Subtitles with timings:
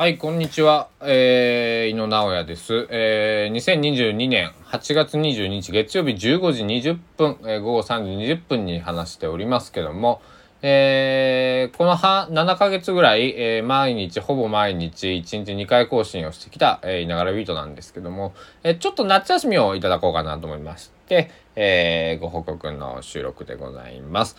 [0.00, 0.88] はい、こんにちは。
[1.02, 2.88] えー、井野直哉です。
[2.88, 10.22] えー、2022年8月22日月曜日15時20分、えー午後3時20分に話しておりますけども、
[10.62, 18.32] えー、この7ヶ月ぐらい、えー毎日、ほぼ毎日、1日2回更新をしてきた、えー、いながらビートなんですけども、
[18.62, 24.38] えーちょっと夏休みをいただこうかなと思いまして、えーご報告の収録でございます。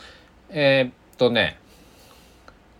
[0.49, 1.59] えーっとね、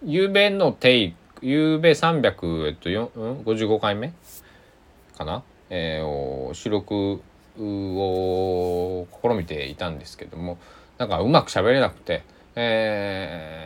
[0.04, 4.14] ゆうべのテイク、ゆうべ300、えっと、55回目
[5.18, 7.22] かな、えーを収録
[7.60, 10.60] を試みていたんですけども、
[10.98, 12.24] なんかうまく喋れなくて、
[12.56, 13.66] え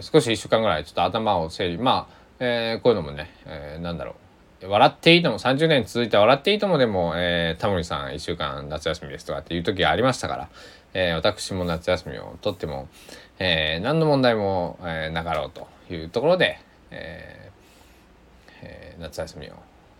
[0.00, 4.14] ー少し1週間ぐらいちょっと頭を整理、まあ、えーこういうのもね、えーなんだろ
[4.62, 4.68] う。
[4.68, 10.48] 笑っていいとも30年続いた笑っていいともでも、えータモリさん1週間夏休みですとかっていう時がありましたから、
[10.92, 12.88] えー私も夏休みをとっても、
[13.38, 16.58] えー何の問題も、えーなかろうというところで、
[16.96, 19.52] えーえー夏休みを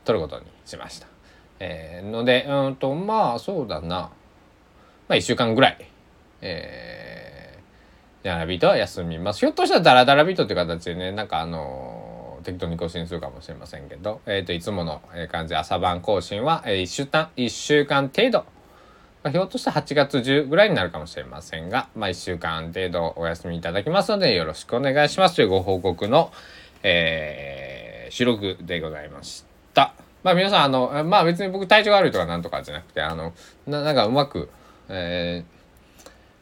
[0.04, 1.06] 取ることにしました。
[1.60, 4.10] えーのでうんとまあそうだなま
[5.10, 5.87] あ1週間ぐらい、
[6.40, 9.40] えー、ダラビートは休みます。
[9.40, 18.45] ひょっとしたらダラダラビートっていう形でねなんかあのー適当に更新するかもしれませんけど、えー、といつもの感じ朝晩更新は、え1週間1週間程度
[19.26, 26.30] まあ、ひょっとしたら8月10ぐらいになるかもしれませんが、まあ、1週間程度お休みいただきますのでよろしくお願いしますというご報告の、
[26.82, 29.93] えー収録でございました。
[30.23, 33.33] まあ皆さんあのまあ別に僕体調が悪いとかなんとかじゃなくてあの
[33.66, 34.49] ななんかうまく、
[34.88, 35.57] えー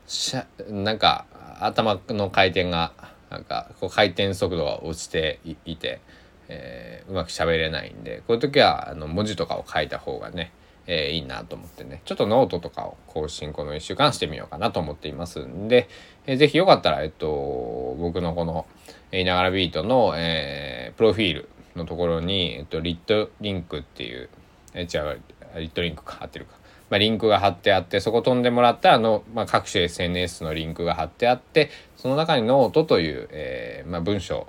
[0.06, 1.24] しゃなんか
[1.60, 2.92] 頭の回転が
[3.30, 6.00] なんかこう回転速度が落ちていいて、
[6.48, 10.52] えーうまく喋れないんでこういう時はあの文字とかを書いた方がね
[10.86, 12.02] えーいいなと思ってね。
[12.04, 15.88] ちょっとノートとかを更新この1週間してみようかなと思っていますんで、
[16.26, 18.66] えーぜひよかったら、えっと、僕のこの
[19.12, 24.28] 「えいながらビートの」えープロフィールのところに、えっと、リットリンクっていう、
[24.74, 25.20] えー違う
[25.56, 26.54] リットリンクか貼ってるか、
[26.90, 34.46] まあ、リンクが貼ってあってそこ飛んでもらったらの、まあ、各種 SNS のリンクが貼ってあってその中にノートという、えーまあ、文章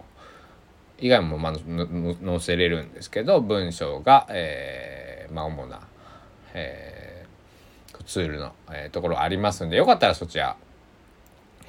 [0.99, 5.81] 以外もまあ載せれるんですけど文章が、えーまあ、主な、
[6.55, 10.55] えーツールの、えーところありますんでよかったらそちら、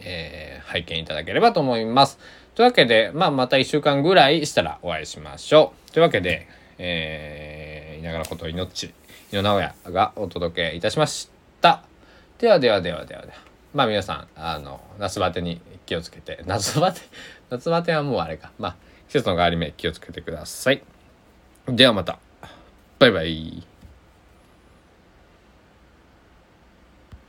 [0.01, 2.19] えー拝見いただければと思います。
[2.55, 5.93] というわけで、まあ、また1週間ぐらいしたらお会いしましょう。
[5.93, 6.49] というわけで、
[6.79, 8.93] えー、いながらこといのっち、
[9.33, 11.31] 井野直哉がお届けいたしまし
[11.61, 11.83] た。
[12.39, 13.35] ではではではではでは。
[13.75, 17.01] まあ皆さん、あの、夏バテに気をつけて、 夏バテ、
[17.51, 18.51] 夏バテはもうあれか。
[18.59, 18.77] まあ、
[19.09, 20.83] 季節の変わり目気をつけてください。
[21.69, 22.19] ではまた。
[22.99, 23.76] バイバイ。